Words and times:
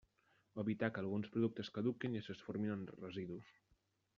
Evitar 0.61 0.89
que 0.95 1.03
alguns 1.03 1.29
productes 1.35 1.71
caduquin 1.75 2.17
i 2.17 2.21
es 2.23 2.31
transformin 2.31 2.75
en 2.77 2.89
residus. 3.05 3.53